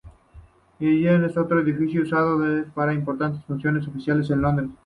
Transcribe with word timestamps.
El 0.79 0.95
Guildhall 0.97 1.25
es 1.25 1.37
otro 1.37 1.59
edificio 1.59 2.01
usado 2.01 2.39
para 2.73 2.91
importantes 2.95 3.45
funciones 3.45 3.87
oficiales 3.87 4.31
en 4.31 4.41
Londres. 4.41 4.69